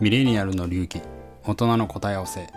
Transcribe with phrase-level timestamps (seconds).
[0.00, 1.00] ミレニアルの流儀
[1.44, 2.48] 大人の答え合わせ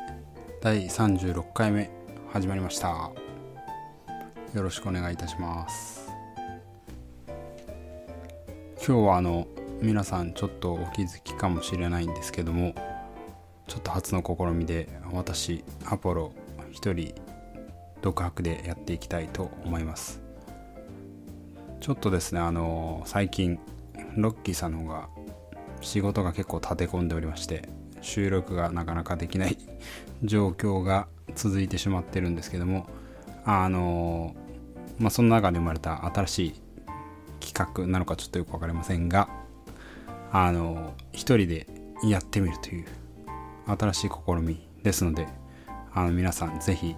[0.59, 1.91] 第36回目
[2.33, 3.11] 始まりました。
[4.55, 6.11] よろしくお願いいたします。
[8.77, 9.47] 今日はあの
[9.83, 12.73] 皆さんちょっとお気づきかもしれないんですけども
[13.67, 16.31] ちょっと初の試みで私アポロ
[16.71, 17.13] 一人
[18.01, 20.21] 独白でやっていきたいと思います。
[21.81, 23.59] ちょっとですねあの最近
[24.15, 25.09] ロッキーさんの方が
[25.81, 27.67] 仕事が結構立て込んでおりまして
[28.01, 29.57] 収録がなかなかできない
[30.23, 32.87] 状況が続いてしまってるんですけども
[33.45, 34.35] あの
[34.99, 36.61] まあその中で生まれた新しい
[37.39, 39.29] 企画なのかちょっとよく分かりませんが
[40.31, 41.67] あの一人で
[42.03, 42.85] やってみるという
[43.65, 45.27] 新しい試みですので
[45.93, 46.95] あの皆さん是非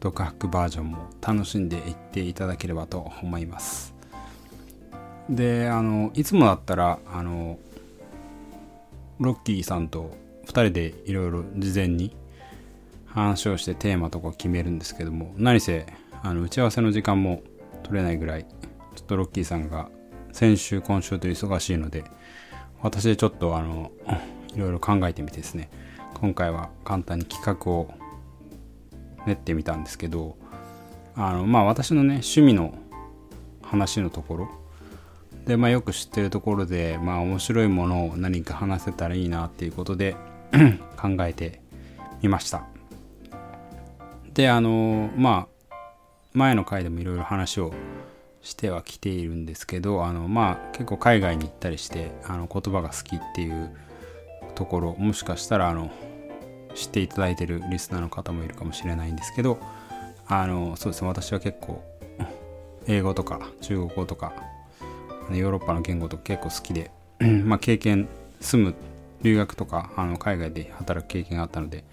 [0.00, 3.94] 独白バージョンも楽しんでいっていただければと思います。
[5.30, 7.58] であのいつもだったらあの
[9.20, 10.16] ロッキーさんと
[10.46, 12.16] 2人でいろいろ事前に
[13.06, 15.86] 話をしてテーマとか決めるんですけども何せ
[16.22, 17.42] あの打ち合わせの時間も
[17.82, 19.90] 取れないぐらいちょっとロッキーさんが
[20.32, 22.04] 先週今週と忙しいので
[22.80, 23.92] 私でちょっとあの
[24.54, 25.70] いろいろ考えてみてですね
[26.14, 27.92] 今回は簡単に企画を
[29.26, 30.36] 練ってみたんですけど
[31.14, 32.74] あのまあ私のね趣味の
[33.62, 34.61] 話のところ
[35.46, 40.16] でまあよく知ってるところでまあ面白いものを何か話せたらいいなっていうことで
[40.96, 41.60] 考えて
[42.22, 42.64] みました。
[44.34, 45.74] であのまあ
[46.32, 47.72] 前の回でもいろいろ話を
[48.42, 53.70] してはきているんですけどあのまあ結構海外に行ったりしてあの言葉が好きっていう
[54.54, 55.90] ところもしかしたらあの
[56.74, 59.58] 知っていただいてるリスナーの方もいるかもしれないんですけど
[60.26, 61.82] あのそうですね私は結構
[62.86, 64.32] 英語とか中国語とか
[65.30, 66.90] ヨーロッパの言語とか結構好きで
[67.44, 68.08] まあ経験
[68.40, 68.74] 住む
[69.22, 71.84] 留学とかあの海外で働く経験があったので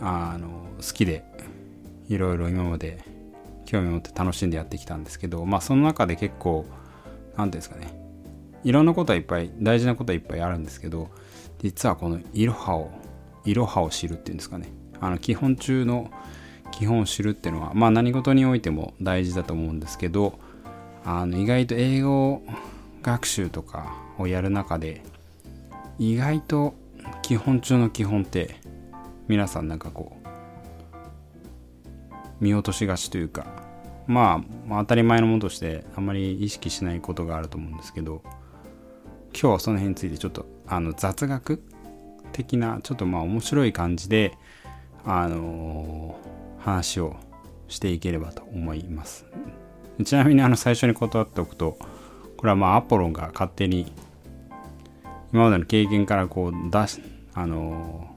[0.00, 1.24] あの好きで
[2.08, 3.02] いろいろ今まで
[3.64, 6.66] 興味を持って楽しんでやってきたんですけどまあその中で結構
[7.36, 8.06] 何ていうんですかね
[8.64, 11.08] いろんなことはいっぱい大事なことはいっぱいあるんですけど
[11.62, 12.90] 実はこのいろはを
[13.44, 14.68] いろはを知るっていうんですかね
[15.00, 16.10] あの基本中の
[16.72, 20.38] 基本を知るっていうのはまあ何事においても大事だと思うんですけど
[21.06, 22.42] あの意外と英語
[23.02, 25.02] 学習とかをやる中で
[26.00, 26.74] 意外と
[27.22, 28.56] 基本中の基本って
[29.28, 30.26] 皆さんなんかこう
[32.40, 33.46] 見落としがちというか
[34.08, 38.22] まあ、当たり前のものとしてあんまり意識しないことがあると思うんですけど
[39.32, 41.62] 今日はその辺についてちょっとあの雑学
[42.32, 44.36] 的なちょっとまあ面白い感じで
[45.04, 47.16] あのー、話を
[47.68, 49.26] していければと思います。
[50.04, 51.78] ちなみにあの最初に断っておくと
[52.36, 53.92] これはまあアポロンが勝手に
[55.32, 57.02] 今までの経験からこう出し
[57.34, 58.16] あの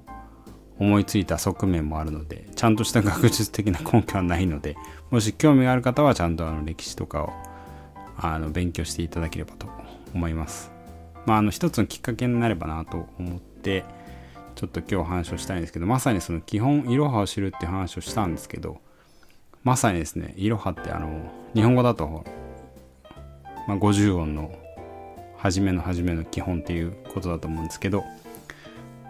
[0.80, 4.76] ー、思いついた側面もあるのでちゃんとした学術的な根拠はないので
[5.10, 7.34] もし興味がある方はちゃんとあの歴史とかを
[8.18, 9.68] あの勉強していただければと
[10.14, 10.72] 思います。
[11.26, 13.86] まああの一つのきっかけになればなと思って
[14.56, 18.82] ちょっと今日話をしたいんですけどまさにその基本いろはを知るって話をしたんですけど
[19.64, 22.24] まさにですねいろはってあの日本語だと、
[23.68, 24.52] まあ、50音の
[25.38, 28.04] 初めの初めの基本っていうことだと思うんですけど、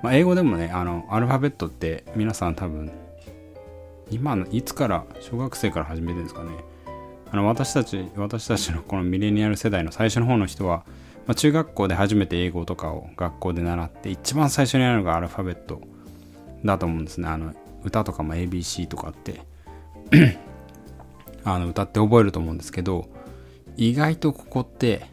[0.03, 2.91] まあ、英語でもねあのアルファベットって皆さん多分
[4.11, 6.51] 今のいつから小学生から始めてるんですかね。
[7.31, 10.83] あの私たち私たちのこのミレニアル世代の最初の方の人は、
[11.27, 15.79] まあ、中学校で初めて英語とかを学校で習って一番最初にやるのがアルファベット
[16.65, 17.27] だと思うんですね。
[17.27, 19.41] あの歌とかも ABC とかって
[21.43, 23.07] あの歌って覚えると思うんですけど
[23.77, 25.05] 意外とここって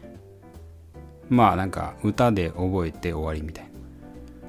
[1.29, 3.77] まあなんか歌で覚えて終わりみたいな。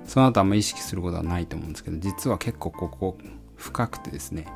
[0.09, 3.19] その後あんま意識することはないと思うんですけど実は結構ここ
[3.56, 4.47] 深くてですね。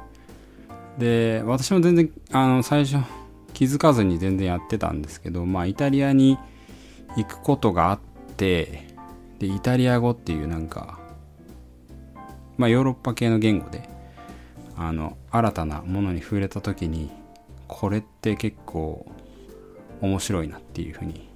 [0.98, 3.04] で私も全然あの最初
[3.52, 6.38] 気づかずに全然やってたんですけどまあイタリアに
[7.16, 8.00] 行くことがあっ
[8.36, 8.88] て
[9.38, 10.98] でイタリア語っていうなんか
[12.56, 13.88] まあヨーロッパ系の言語で
[14.76, 17.10] あの新たなものに触れた時に
[17.68, 19.06] これって結構
[20.00, 21.28] 面白いなっていうふうに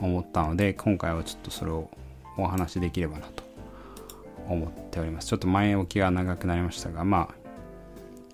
[0.00, 1.90] 思ったので今回はちょっとそれを
[2.36, 3.42] お話しできればなと
[4.48, 5.28] 思っております。
[5.28, 7.28] ちょっと前置きが長くなりましたがま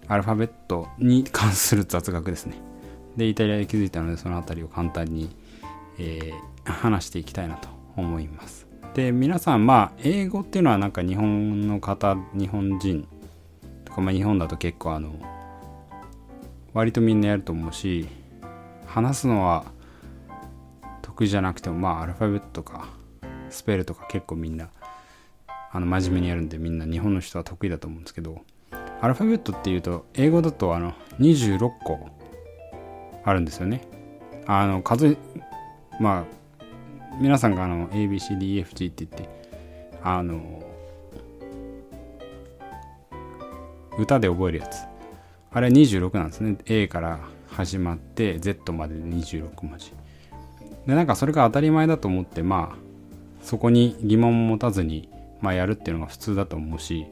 [0.09, 2.57] あアルファベットに関する雑学ですね。
[3.17, 5.35] でイタリアで気づいたのでその辺りを簡単に、
[5.99, 8.67] えー、話していきたいなと思います。
[8.95, 13.09] で皆さんまあ英語っていうのはなんか日本の方日本人
[14.03, 15.15] まあ、日本だと結構あの
[16.75, 18.07] 割とみんなやると思うし
[18.87, 19.65] 話すのは
[21.03, 22.89] 得意じゃなくてもまあアルファベットとか
[23.51, 24.69] スペルとか結構みんな
[25.73, 28.41] あの真面目にやるんでみんな日本の人は得意だと思うんですけど
[29.01, 32.09] アルファベットっていうと英語だとあの26個
[33.25, 33.83] あるんですよね。
[34.47, 35.17] あの数
[36.01, 36.25] まあ
[37.21, 39.29] 皆さんがあの ABCDEFG って言って
[40.03, 40.63] あの
[43.99, 44.85] 歌で覚えるやつ。
[45.53, 46.57] あれは26なんですね。
[46.67, 49.93] A から始まって Z までで26文字。
[50.87, 52.87] でなんかそれが当たり前だと思ってまあ
[53.43, 55.09] そこに疑問を持たずに、
[55.41, 57.07] まあ、やるっていうのが普通だと思うし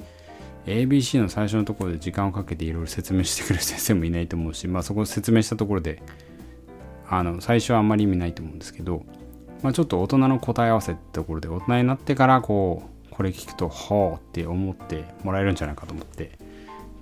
[0.66, 6.02] ABC の最初のところで時間をかけていろいろ説明してくれる先生もいないと思うし、まあ、そこを説明したところで
[7.08, 9.04] あの最初はあんまり意味ないと思うんですけど、
[9.62, 16.38] まあ、ちょっと大人の答え合わせってところで大人になってからこうこれ聞くとほうって思ってもらえるんじゃないかと思って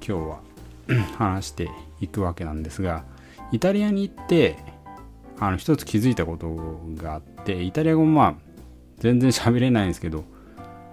[0.06, 0.40] 今日は
[1.16, 1.70] 話して
[2.00, 3.04] いくわけなんですが
[3.52, 4.56] イタリアに行って
[5.38, 8.34] あの一つ気づいたことがあってイタリア語もまあ
[8.98, 10.24] 全然喋れないんですけど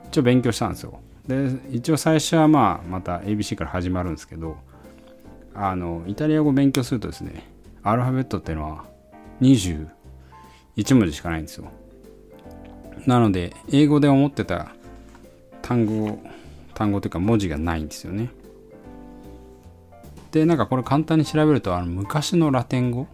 [0.08, 1.00] 一応勉強したんですよ。
[1.28, 4.58] で一応最初はまあまた ABC から始まるんですけど
[5.54, 7.44] あのイタリア語勉強するとですね
[7.84, 8.86] アルファベットっていうのは
[9.42, 9.88] 21
[10.96, 11.72] 文字しかないんですよ。
[13.06, 14.72] なので英語で思ってた
[15.62, 16.20] 単語
[16.74, 18.30] 単語というか文字がないんですよね。
[20.32, 23.08] でなんかこれ簡単に調べるとあの昔のラテン語？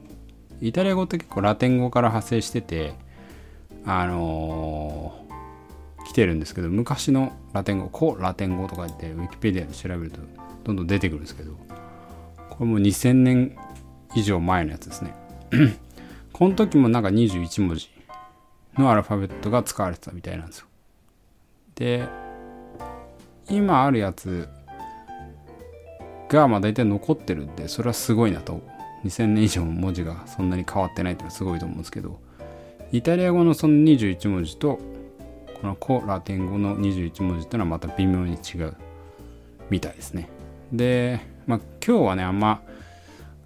[0.61, 2.93] イタリア語って結構ラテン語から派生してて
[3.85, 10.19] あのー、来てるんですけど昔のラテン語古ラテン語とか言ってウィキペディアで調べると
[10.63, 11.53] どんどん出てくるんですけど
[12.49, 13.57] これも2000年
[14.15, 15.13] 以上前のやつですね。
[16.31, 17.89] この時もなんか21文字
[18.77, 20.67] のアルファベットが使われてたみたいなんですよ。
[21.75, 22.07] で
[23.49, 24.47] 今あるやつ
[26.29, 28.61] がまあ大体残ってるんでそれはすごいなと。
[29.03, 32.19] 2000年以上文字がそんなに変わってないっていうのはすごいと思うんですけど。
[32.91, 34.79] イタリア語のその21文字と
[35.61, 38.75] このコラテン語の21文字っていうのはまた微妙に違う
[39.69, 40.29] みたいですね。
[40.71, 42.61] で、まあ、今日はねあんま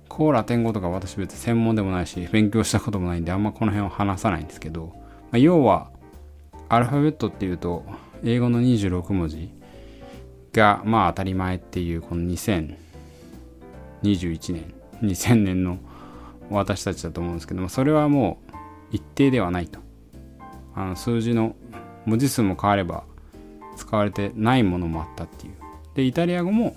[0.07, 5.01] コラテン語とか私別に専門でもないし勉強したこともないんであんまこの辺は話さないんですけど、ま
[5.33, 5.89] あ、要は
[6.67, 7.85] アルファベットっていうと
[8.23, 9.49] 英語の26文字
[10.53, 12.77] がまあ当たり前っていうこの2021
[14.53, 14.79] 年。
[15.01, 15.79] 2000年の
[16.49, 18.39] 私たちだと思うんですけどもそれはも
[18.91, 19.79] う一定ではないと。
[20.75, 21.55] あの数字の
[22.05, 23.03] 文字数も変われば
[23.75, 25.53] 使われてないものもあったっていう。
[25.95, 26.75] でイタリア語も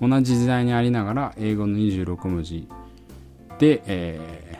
[0.00, 2.68] 同じ時代にありながら英語の26文字
[3.58, 4.58] で、え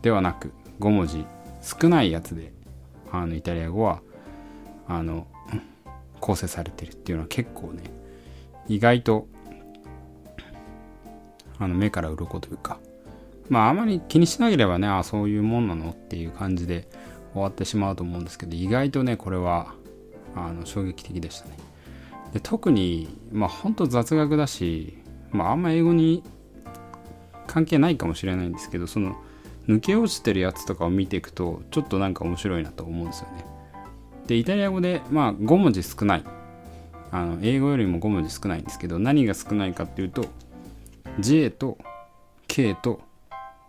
[0.00, 1.24] ー、ではなく5文字
[1.60, 2.52] 少ないやつで
[3.10, 4.00] あのイタリア語は
[4.88, 5.26] あの
[6.22, 7.82] 構成されてるっていうのは結構ね
[8.68, 9.26] 意外と
[11.58, 12.78] あの目から鱗というか
[13.48, 16.88] まああまり気にしなければねあそういうもんなのっていう感じで
[17.32, 19.74] 終わってしまうと思うんですけど意外とねこれは
[20.36, 21.56] あの衝撃的でしたね。
[22.32, 24.96] で特にまあほんと雑学だし
[25.32, 26.22] まああんま英語に
[27.48, 29.16] 関係ないかもしれないんですけどその
[29.68, 33.51] 抜け落ちてるやつとかを見ていくとちょっとなんか面白いなと思うんですよね。
[34.26, 36.24] でイタリア語でまあ5文字少ない。
[37.14, 40.24] あの英語よりも5文字少ないんですけど何が少ないかっていうと
[41.20, 41.76] J と
[42.48, 43.02] K と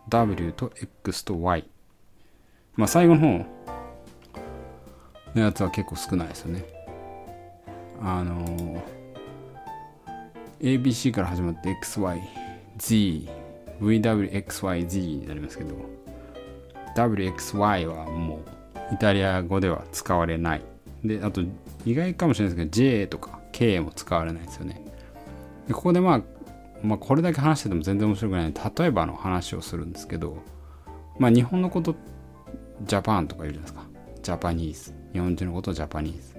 [0.08, 1.68] W と X と Y
[2.76, 3.46] まあ最後の方
[5.34, 6.64] のやつは結構少ないですよね。
[8.00, 8.82] あの
[10.60, 13.28] ABC から始まって XYZ
[13.80, 15.74] VWXYZ になりますけど
[16.96, 20.62] WXY はもうイタリア語では使われない。
[21.04, 21.42] であと
[21.84, 24.84] 意外かもしれないですけど J とか K も使われないですよね。
[25.68, 26.22] でここでまあ
[26.82, 30.38] まあこれだけ話してても全然面白くない例えばの話をするんですけど
[31.18, 31.94] まあ日本のこと
[32.82, 33.86] ジャパンとか言うじゃないですか。
[34.22, 34.92] ジャパニーズ。
[35.12, 36.34] 日本人のことをジャパニーズ。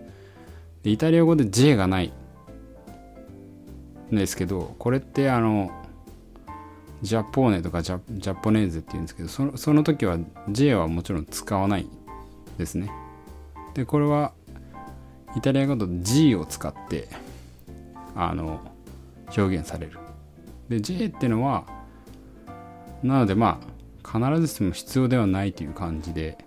[0.84, 2.14] でイタリア語で J がない
[4.12, 5.72] んですけどこれってあの
[7.02, 10.18] ジャポーネとかジャジャポネーゼって言うんですけどそのその時は
[10.50, 11.88] J はもちろん使わない
[12.58, 12.92] ですね。
[13.74, 14.34] でこれは
[15.36, 17.08] イタリア語と G を使って
[18.16, 18.62] あの
[19.38, 20.00] 表現される。
[20.70, 21.66] で J ってのは
[23.04, 26.38] なのでまあ必ずしも必要ではないという感じで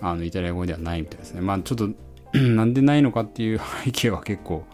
[0.00, 1.40] あのイタリア語ではないみたいですね。
[1.40, 1.90] まあちょっと
[2.38, 4.64] なんでないのかっていう背景は結構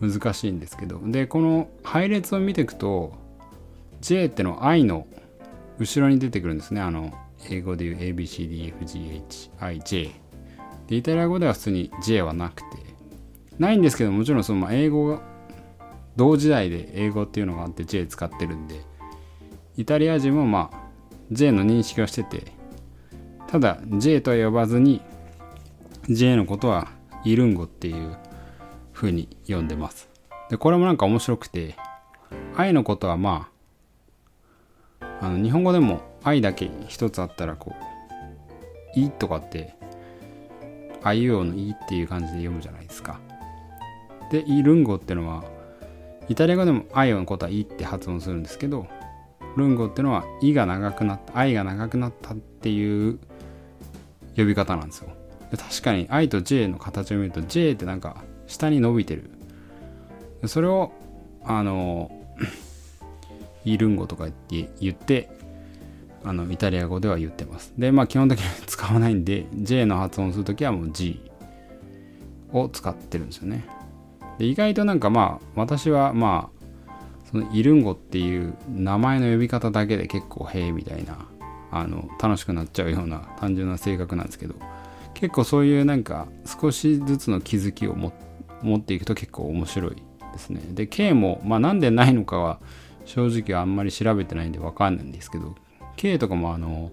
[0.00, 1.00] 難しいんですけど。
[1.04, 3.12] でこの配列を見ていくと
[4.00, 5.06] J っての I の
[5.78, 6.80] 後ろに出てくるんですね。
[6.80, 7.12] あの
[7.48, 10.10] 英語でいう ABCDFGHIJ
[10.86, 12.78] でイタリア語では普通に J はなくて。
[13.58, 15.20] ないんですけどもちろんその英語が
[16.16, 18.80] 同時代で英語っていうのがあって J 使ってるんで。
[19.76, 20.80] イタリア人もまあ
[21.30, 22.52] J の認識はしてて。
[23.48, 25.02] ただ J とは呼ばずに
[26.08, 26.88] J のことは
[27.24, 28.16] イルンゴっていう
[28.92, 30.08] 風に読んでます。
[30.48, 31.76] でこれもなんか面白くて。
[32.56, 33.48] 愛のことはま
[35.00, 37.74] ああの日本語でも愛だけ一つあったらこ
[38.96, 39.74] う「い」とかって
[41.02, 43.20] 「あいうおの「い」っていう感じで読むじゃないですか。
[44.30, 45.44] でイルンゴってのは
[46.28, 48.86] イタリア語でも愛のことは「い」って発音するんですけど
[49.56, 53.18] ルンゴってのは「い」が長くなった愛が長くなったっていう
[54.36, 55.10] 呼び方なんですよ。
[55.50, 59.30] 確かに I と J の形を見ると J ってなんか下に伸びてる。
[60.46, 60.92] それを
[61.44, 62.10] あの
[63.64, 65.28] イルンゴとかって言って
[66.24, 67.72] あのイタリア語では言ってます。
[67.78, 71.20] でまあ基本的に 使わないんで J の発音するときはもう G
[72.52, 73.64] を使ってるんですよね。
[74.38, 76.60] で意外となんかまあ私はまあ
[77.30, 81.26] そのイルンゴっていう名前の呼び方だけで結構へえみたいな
[81.70, 84.54] あの楽しくなっちゃうような単純な性格なんですけど
[85.14, 88.12] 結構そういうなんか少しずつの気づきを持
[88.76, 89.96] っていくと結構面白い
[90.32, 90.60] ですね。
[90.72, 92.58] で K もまあなんでないのかは
[93.04, 95.54] 正直あんまり調べてないんでわかんないんですけど
[95.96, 96.90] K とかもあの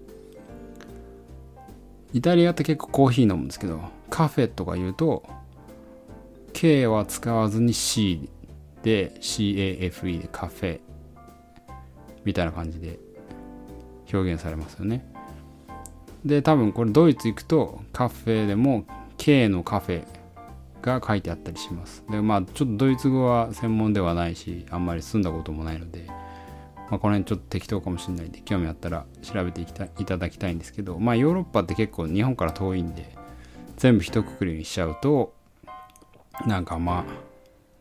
[2.12, 5.24] イタリアって結構コーヒー飲むんですけどカフェとか言うと
[6.52, 8.28] K は使わずに C
[8.82, 10.80] で CAFE でカフェ
[12.24, 12.98] みたいな感じで
[14.12, 15.06] 表現されますよね。
[16.24, 18.84] で多分これドイツ行くとカフェでも
[19.18, 20.04] K のカフェ
[20.82, 22.04] が書いてあったりします。
[22.10, 26.06] でまあちょっとドイツ語は専門ではないしあんまり住んだこともないので、
[26.90, 33.14] まあ、この辺ちょっと適当かもしれないんで興味あったら調べていきたいただきたいんですけどまあヨーロッパって結構日本から遠いんで
[33.76, 35.34] 全部一括りにしちゃうと
[36.46, 37.04] なんかまあ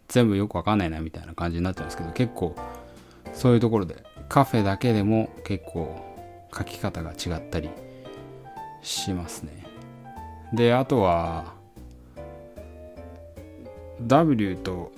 [0.08, 2.56] 全部よくわかんないなみたいな感じになっちゃうんですけど結構
[3.34, 6.04] そういうところでカフェだけでも結構
[6.56, 7.70] 書き方が違ったり
[8.82, 9.66] しますね。
[10.54, 11.54] であとは
[14.02, 14.92] W と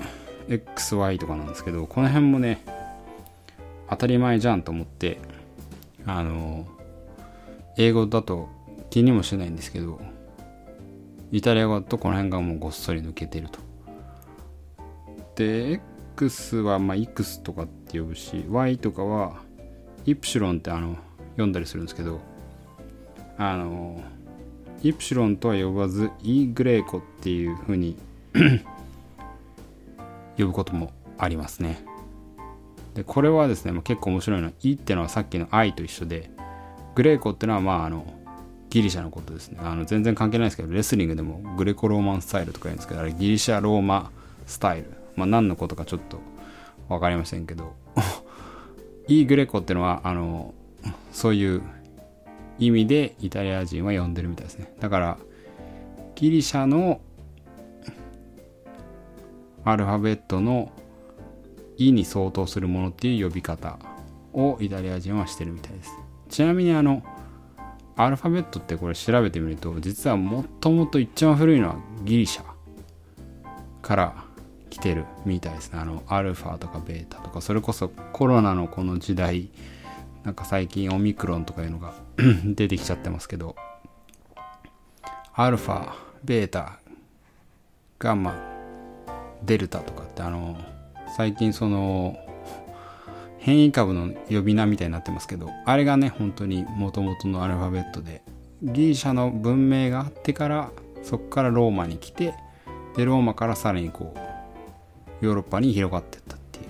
[0.47, 2.61] XY とかなんですけどこの辺もね
[3.89, 5.19] 当たり前じゃんと思って
[6.05, 6.67] あの
[7.77, 8.49] 英語だと
[8.89, 9.99] 気にもしないんですけど
[11.31, 13.59] イタリア語とこの辺がもうごっそり抜けてると。
[15.35, 15.79] で
[16.15, 19.37] X はまあ X とかって呼ぶし Y とかは
[20.05, 20.97] イプシロンってあの
[21.31, 22.19] 読んだりするんですけど
[23.37, 24.01] あの
[24.83, 27.95] イプシロンとは呼ばずイグレーコっていう風に
[30.37, 31.88] 呼ぶこともありますね。
[32.99, 36.29] でこれはですね、ま、結構面白いのは「イ」ってのはさっきの「愛」と一緒で
[36.95, 38.05] グレーコってのはまああの
[38.69, 44.11] ギリシャのことですねあの全然関係ないですけどレスリングでもグレコローマンスタイルとか言うんですけどあれギリシャローマ
[44.45, 44.91] スタイル。
[45.15, 46.19] まあ何のことかちょっと
[46.89, 47.73] 分かりませんけど。
[49.07, 50.53] イ・グレコってのはあの
[51.13, 51.61] そういう
[52.59, 54.73] 意味でイタリア人は呼んでるみたいですね。
[54.81, 55.17] だから
[56.15, 56.99] ギリシャの
[59.63, 60.71] アルファベットの
[61.79, 63.79] 「イ」に相当するものっていう呼び方
[64.33, 65.91] をイタリア人はしてるみたいです。
[66.29, 67.03] ちなみにあの
[67.95, 72.43] アルファベットってこれ調べてみると実はもっともっと一番古いのはギリシャ
[73.81, 74.23] から
[74.69, 75.79] 来てるみたいですね。
[75.79, 79.49] あのアルファとかベータとかそれこそコロナのこの時代
[80.23, 81.93] なんか最近オミクロンとかいうのが
[82.45, 83.55] 出てきちゃってますけど
[85.33, 85.93] アルファ
[86.23, 86.79] ベータ
[87.97, 88.35] ガンマ
[89.43, 90.57] デルタとかってあの
[91.15, 92.17] 最近その
[93.39, 98.21] 変異株の呼び名みたいになってますけどあれがね本当にもともとのアルファベットで
[98.61, 100.71] ギリシャの文明があってから
[101.03, 102.33] そこからローマに来て
[102.95, 106.65] でローマからさらにこうヨーロッパに広がってったっていう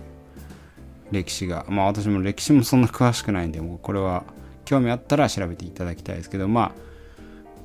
[1.12, 1.65] 歴史が。
[1.69, 4.24] まあ私も歴史もそんな詳しくないんでもうこれは
[4.65, 6.74] 興味あったら調べていただきたいですけどま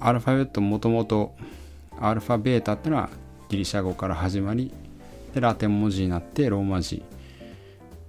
[0.01, 1.35] あアルファベットもともと
[2.01, 3.11] アルファベータっていうのは
[3.49, 4.73] ギリシャ語から始まり
[5.35, 7.03] でラテン文字になってローマ字。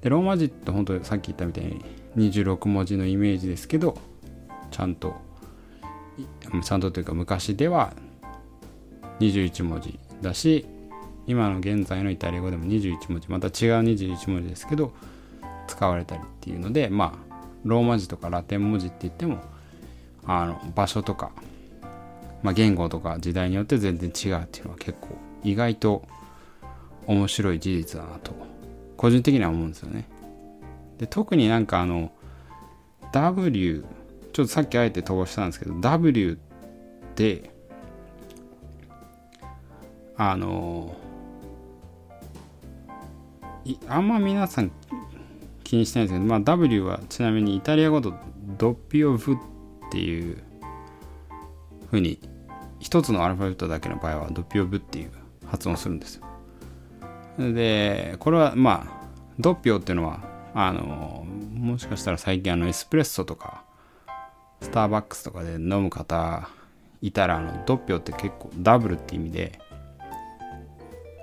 [0.01, 1.81] でローマ字って本当さっき言ったみたいに
[2.31, 3.97] 26文字のイメージですけど
[4.69, 5.15] ちゃんと
[6.63, 7.93] ちゃんとというか昔では
[9.19, 10.65] 21文字だし
[11.27, 13.51] 今の現在のイタリア語でも21文字また違う
[13.81, 14.93] 21文字ですけど
[15.67, 19.39] 使われたりっていうのでまあローマ字とかラテン文字って言っても
[20.27, 21.31] あの場所とか、
[22.43, 25.09] まあ、言語とか時代によって全然違うっていうのは結構
[25.43, 26.07] 意外と
[27.07, 28.33] 面白い事実だなと
[28.97, 30.07] 個人的には思うんですよね。
[30.97, 32.11] で特になんかあの
[33.11, 33.85] W
[34.33, 36.37] ちょっとさっきあえて飛ばしたんですけど W
[37.11, 37.51] って
[40.17, 40.95] あの
[43.87, 44.71] あんま皆さん
[45.63, 48.13] 気にしてないんですけど、まあ、W はちなみにイタリア語と
[48.57, 49.37] ドッピオフっ
[49.91, 50.43] ていう
[51.89, 52.19] ふうに
[52.79, 55.11] 一つのアルファベットだけの場合はドッピオブっていう
[55.47, 56.25] 発音するんですよ
[57.37, 59.07] でこれはまあ
[59.39, 60.19] ドッピオっていうのは
[60.53, 63.63] あのもしかしたら最近あのエスプレッソとか
[64.61, 66.49] スターバックスとかで飲む方
[67.01, 69.59] いたらあのドッピオって結構ダブルって意味で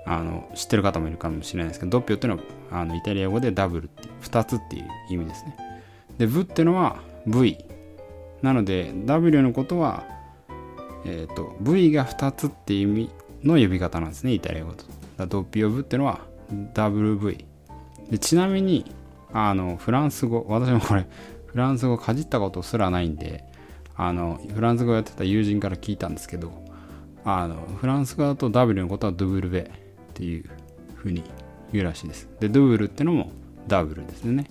[0.05, 2.41] あの知ってる方もいるかもしれないですけどドッピオっていうの
[2.71, 5.57] はあのイタリア語でダブルって2つっていう意味ですね。
[6.17, 7.57] でブっていうのは V
[8.41, 10.03] なので W のことは
[11.05, 13.09] えっ、ー、と V が2つっていう意味
[13.43, 14.85] の呼び方なんですねイタリア語と。
[15.17, 16.21] ドッピオブっていうのは
[16.73, 17.45] WV
[18.09, 18.85] でちなみに
[19.31, 21.07] あのフランス語私もこれ
[21.47, 23.43] フランス語かじったことすらないんで
[23.95, 26.63] あのフランス語やってた友人から聞いたんですけど
[27.25, 29.67] あのフランス語だと W のことはドゥブルベっ
[30.13, 30.49] ていう
[30.95, 31.23] ふうに
[31.71, 32.29] 言うらしいです。
[32.39, 33.31] でドゥブルってのも
[33.67, 34.45] ダブルですね。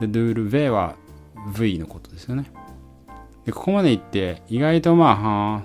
[0.00, 0.96] でドゥブルベは
[1.58, 2.50] V のことですよね。
[3.44, 5.62] でここまで言って意外とまあはあ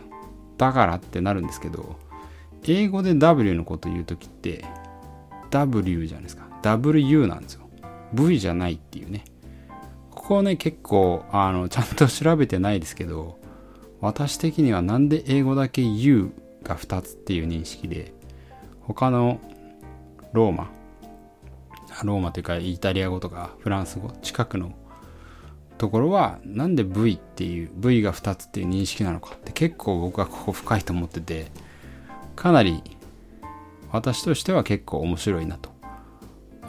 [0.58, 1.98] だからってなるんですけど
[2.66, 4.66] 英語で W のこと言う時って
[5.52, 6.48] W じゃないですか。
[6.62, 7.70] WU なんですよ。
[8.14, 9.24] V じゃないっていうね。
[10.12, 13.40] ここね結構あのちゃんと調べてないですけど
[14.02, 16.32] 私的にはなんで英語だけ U
[16.64, 18.14] が2つっていう認識で
[18.82, 19.40] 他の
[20.34, 20.70] ローマ
[22.04, 24.74] ローマというかイタリア語とかフランス語近くの
[25.78, 31.67] ところはなんで V っていう V が2つっていう認識なのかって結構僕はここ深いと思ってて。
[32.38, 32.82] かなり
[33.92, 35.72] 私としては結構面白いなと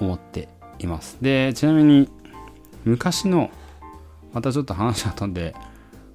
[0.01, 0.49] 思って
[0.79, 1.19] います。
[1.21, 2.09] でちなみに
[2.85, 3.51] 昔の
[4.33, 5.55] またちょっと話が飛んで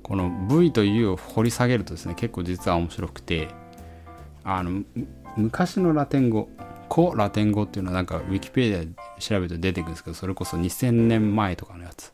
[0.02, 3.48] この V と U を掘り下げるとですね結構実は面白くて
[4.44, 4.84] あの
[5.38, 6.50] 昔のラテン語
[6.94, 12.12] 古ラテン語っていうのはなんかウィキペディアで調べると出てくるんですけどそれこそ2000年前とかのやつ。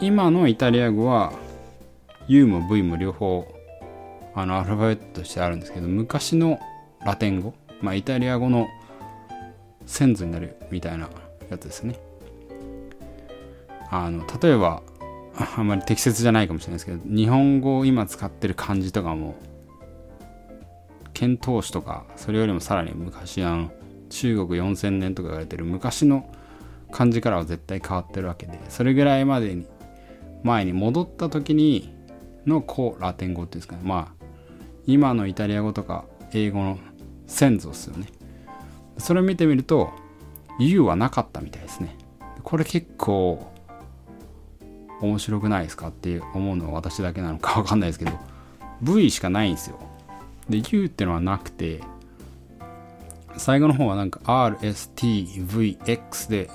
[0.00, 1.32] 今のイタリア語は
[2.28, 3.55] U も V も両方
[4.36, 6.60] あのアルファベットとしてあるんですけど昔の
[7.04, 8.68] ラテン語まあイタリア語の
[9.86, 11.08] 先祖になるみたいな
[11.48, 11.98] やつですね。
[13.90, 14.82] あの例えば
[15.56, 19.36] あんまり適切じゃないかもしれないですけど日本語を今使ってる漢字とかも
[21.14, 23.70] 遣唐使とかそれよりもさらに昔あの
[24.10, 26.28] 中国4000年とか言われてる昔の
[26.90, 29.66] 漢字からは絶対変わってるわけでそれぐらいまでに
[30.42, 31.94] 前に戻った時に
[32.46, 33.82] の古ラテン語っていうんですかね。
[33.84, 34.15] ま
[34.86, 36.78] 今のイタリア語とか英語の
[37.26, 38.06] 先祖ですよね。
[38.98, 39.90] それを見てみると
[40.58, 41.96] U はなかったみたいですね。
[42.42, 43.52] これ結構
[45.00, 48.12] 面白くないですかって思うのは私だけなのか分かんないですけど
[48.82, 49.78] V しかないんですよ。
[50.48, 51.80] で U ってのはなくて
[53.36, 56.50] 最後の方はなんか RSTVX で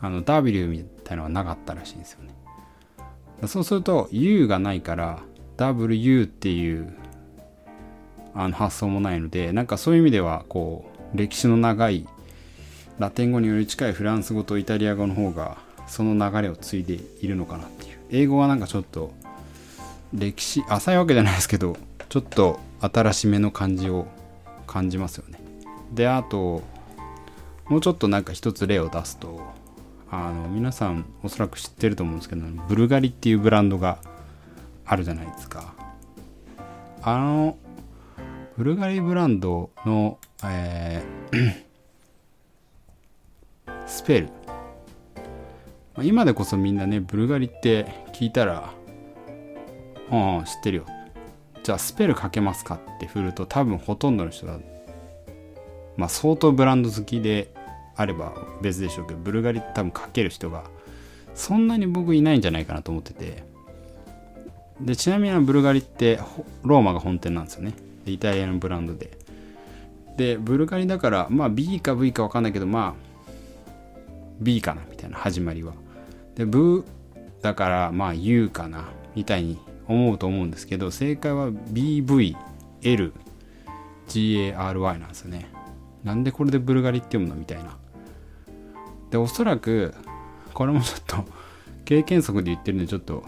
[0.00, 2.34] あの W みたいのはなかったらしいんですよね。
[3.46, 5.20] そうすると U がないから
[5.56, 6.94] W っていう
[8.34, 12.06] あの発想もないのでなんかそういう意味ではこう歴史の長い
[12.98, 17.98] ラテン語により近いフランス語とイタリア語の方がその流れを継いでいるのかなっていう。
[18.10, 19.12] 英語はなんかちょっと
[20.12, 21.76] 歴史浅いわけじゃないですけど
[22.08, 24.06] ちょっと新しめの感じを
[24.66, 25.40] 感じますよね。
[25.92, 26.62] であと
[27.68, 29.40] もうちょっとなんか一つ例を出すと
[30.10, 33.98] あの皆さんおそらく知ってると思うんですけどブルガリっていうブランドが
[34.84, 35.74] あるじゃないですか。
[37.02, 37.56] あの
[38.56, 41.64] ブルガリブランドの、えー
[43.86, 44.28] スペル。
[46.02, 48.70] 今でこそみんなねブルガリって聞いたら
[50.10, 50.86] 「うんうん知ってるよ」
[51.62, 54.58] じゃあスペルかけますかって振ると多分ほとんどの人は
[55.96, 57.52] まあ相当ブランド好きで
[57.96, 60.64] あれば別でしょうけどブルガリって多分かける人が
[61.34, 63.42] そんなに僕いないんじゃないかなと思ってて。
[64.80, 66.18] でちなみにブルガリって
[66.64, 67.74] ローマが本店なんですよね。
[68.10, 69.18] イタリアのブランドで。
[70.16, 73.30] でブルガリだからまあ B か V か分かんないけどまあ
[74.40, 75.72] B かなみたいな始まりは。
[76.36, 76.84] でブ
[77.42, 82.34] だからまあ U かなみたいに思うと思うんですけど正解は BVLGARY
[84.98, 85.46] なんですよね。
[86.04, 87.76] なんでこれでブルガリって読むのみたいな。
[89.10, 89.94] でおそらく
[90.52, 91.24] これもちょっと
[91.84, 93.24] 経験則で言ってるんでちょっと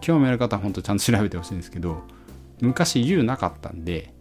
[0.00, 2.02] 興味ある方は本当ちゃんと調べてほしいんですけど
[2.60, 4.14] 昔 U なかったんで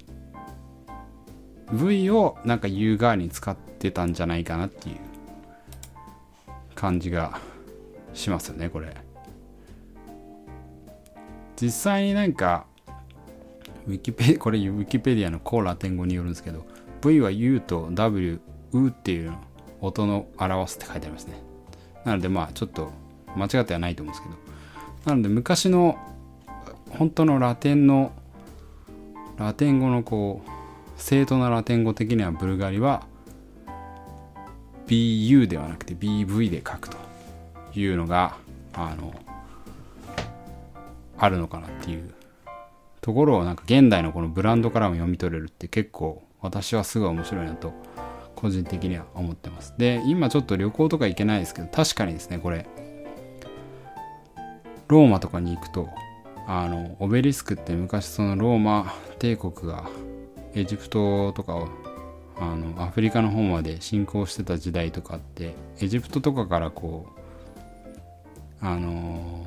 [1.71, 4.95] V をなんか U 側に使ってたんじゃないかなっていう
[6.75, 7.39] 感じが
[8.13, 8.95] しますよねこれ。
[11.59, 12.65] 実際になんか
[13.87, 16.65] ウィキペこれウィキペディアのコーラ天語によるんですけど
[17.01, 18.39] V は U と W
[18.73, 19.37] うっていうの
[19.81, 21.41] 音の表すって書いてありますね。
[22.03, 22.91] なのでまあちょっと
[23.35, 24.35] 間違ってはないと思うんですけど。
[25.05, 25.97] なので昔の
[26.89, 28.11] 本当のラテンの
[29.37, 30.54] ラテン語のこう
[30.97, 33.05] 正当なラテン語的にはブルガリは
[34.87, 36.97] BU ではなくて BV で書くと
[37.75, 38.37] いうのが
[38.73, 39.13] あの
[41.17, 42.13] あるのかなっていう
[43.01, 47.73] ところをなんか現代のこのブランドからも読み取れるって結構私はすごい面白いなと
[48.35, 49.73] 個人的には思ってます。
[49.77, 52.65] で今ちょっと旅行とか行けないですけど確かにですねこれ
[54.87, 55.89] ローマとかに行くと
[56.47, 59.89] あのオベリスクって昔そのローマ帝国が
[60.55, 61.67] エジプトとかを
[62.37, 67.07] あのアフリカの方まで侵攻してた時代とかってエジプトとかからこ
[68.61, 69.45] うあの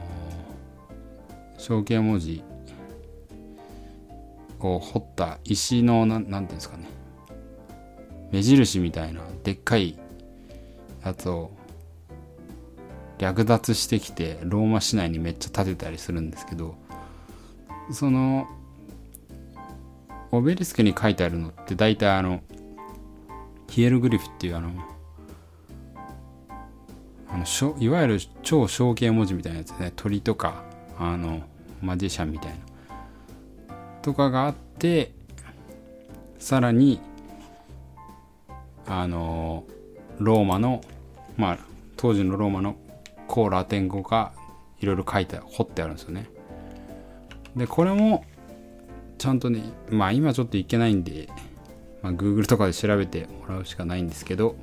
[1.57, 2.45] ー、象形文字
[4.61, 6.89] を彫った石の何ていうんですかね。
[8.31, 9.99] 目印みたいなでっかい
[11.05, 11.51] やつを
[13.19, 16.77] 略奪してきてローマ市内にめっちゃ建てたりするんですけど
[17.91, 18.47] その
[20.31, 22.41] オベリスクに書いてあるのって大体あの
[23.69, 24.71] ヒエルグリフっていうあの
[27.31, 29.93] あのしょいわゆる超象形文字みたいなやつね。
[29.95, 30.65] 鳥とか
[30.99, 31.43] あの
[31.81, 32.57] マジシャンみたいな。
[34.03, 35.13] とかがあって
[36.39, 37.01] さらに
[38.87, 39.65] あの
[40.19, 40.81] ローマの
[41.37, 41.59] まあ
[41.97, 42.77] 当時のローマの
[43.31, 44.33] 古ラテン語が
[44.81, 46.31] いろいろ書いて彫ってあるんですよね。
[47.57, 48.25] でこれも
[49.19, 51.29] ちゃんとねまあ今ちょっといけないんで、
[52.03, 54.57] まあ、Google とかで調べてもらうしかないんですけど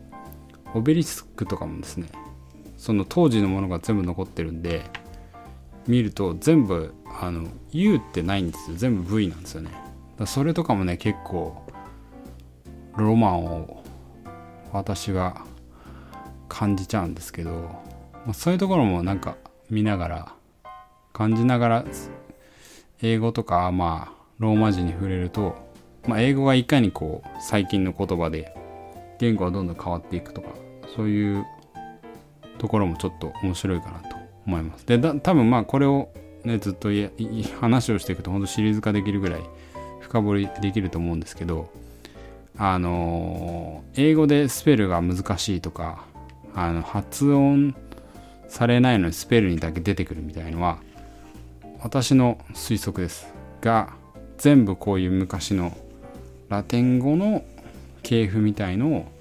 [0.73, 2.07] オベリスクとかもですね
[2.77, 4.83] その当時のものが全部残ってるんで
[5.87, 8.77] 見ると全部あの U ってないんですよ。
[8.77, 9.71] 全部 V なんですよね。
[10.17, 11.61] だそれとかもね結構
[12.97, 13.83] ロマンを
[14.71, 15.45] 私は
[16.49, 17.51] 感じちゃうんですけど、
[18.25, 19.37] まあ、そういうところもなんか
[19.69, 20.33] 見ながら
[21.13, 21.85] 感じながら
[23.01, 25.56] 英語とかまあローマ字に触れると、
[26.08, 28.56] まあ、英語がいかにこう最近の言葉で
[29.19, 30.50] 言語がどんどん変わっていくとか
[30.95, 31.45] そういう
[32.58, 34.86] ところもちょっと面白いかなと思います。
[34.86, 36.10] で多分まあこれを
[36.43, 36.89] ねずっと
[37.60, 39.41] 話をしていくと本当シリーズ化できるぐらい
[40.00, 41.69] 深掘りできると思うんですけど
[42.58, 46.06] あのー、英語でスペルが難しいとか
[46.54, 47.76] あの発音
[48.48, 50.78] されないのにスペルにだけ出てくるみたいのは
[51.82, 53.28] 私の推測です
[53.62, 53.93] が
[54.38, 55.76] 全部こういう昔の
[56.50, 57.43] ラテン語の
[58.04, 59.12] 系譜みたいのを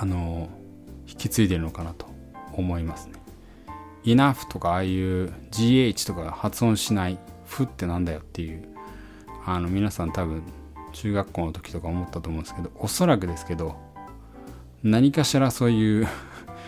[0.00, 0.48] あの
[1.08, 2.06] 引き継いでるのかなと
[2.52, 3.14] 思いますね。
[4.04, 8.68] enough とかああいう gh とかが発音しないふってなんだよっていう
[9.44, 10.42] あの皆さん多分
[10.92, 13.76] 中学校の時とか思ったと思うんですけどおそらくですけど
[14.82, 16.08] 何かしらそういう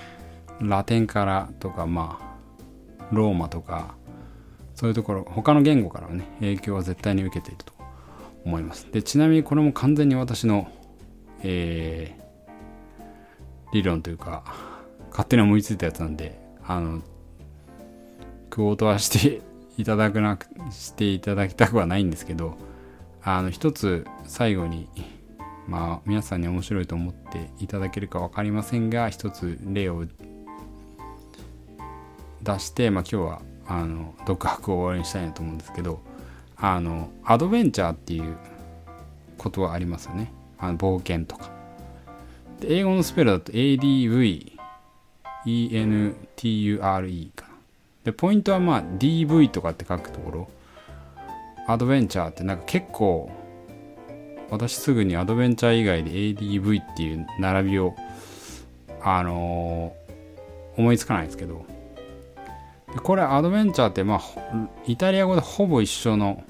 [0.60, 3.94] ラテンからとかまあローマとか
[4.80, 7.74] そういうところ他の言語からね影響は絶対に受けていると
[8.46, 8.90] 思います。
[8.90, 10.72] でちなみにこれも完全に私の、
[11.42, 14.42] えー、理論というか
[15.10, 17.02] 勝手に思いついたやつなんであの
[18.48, 19.42] クオートはして
[19.76, 22.56] いただくなくしていただきたくはないんですけど
[23.22, 24.88] あの一つ最後に
[25.68, 30.06] まあ皆さんに面白いと思っていただけるか分かりませんが一つ例を
[32.42, 36.00] 出して、まあ、今日はあの独白を終わりにしたいなと思うんですけど
[36.56, 38.36] あのアドベンチャーっていう
[39.38, 40.32] ことはありますよね。
[40.58, 41.50] あの冒険とか。
[42.58, 44.54] で英語のスペルだと ADVENTURE
[47.34, 47.54] かな。
[48.04, 50.50] でポイントはまあ DV とかって書くところ。
[51.66, 53.30] アドベンチャーってなんか結構
[54.50, 57.94] 私すぐにアドベンチャー以外で ADV っていう並びを
[59.00, 61.64] あのー、思いつかないですけど
[62.96, 64.20] これアドベンチャーってまあ
[64.86, 66.44] イタリア語でほぼ一緒の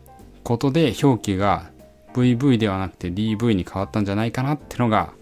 [0.06, 1.70] ー、ことで表記が
[2.14, 5.12] VV ではなくて DV に変わったんじゃないかなってのが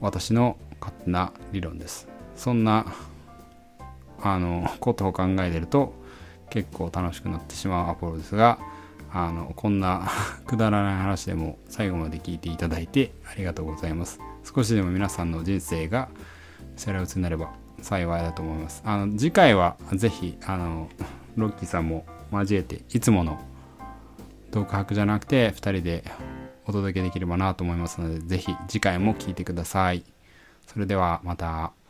[0.00, 2.08] 私の勝手な理論です。
[2.36, 2.86] そんな
[4.22, 5.94] あのことを考えてると
[6.50, 8.58] 結構楽しくなってしまうアポロですが
[9.12, 10.08] あのこんな
[10.46, 14.20] くだらない話でも最後まで聞いていただいてありがとうございます。
[14.44, 16.08] 少しでも皆さんの人生が
[16.76, 18.82] セラ打ちになれば幸いだと思います。
[18.84, 20.88] あの次回はぜひあの
[21.36, 23.40] ロッキーさんも交えていつもの
[24.50, 26.04] 独白じゃなくて2人で
[26.66, 30.04] お届けできればなと思いますのでぜひ次回も聴いてください。
[30.66, 31.81] それではまた。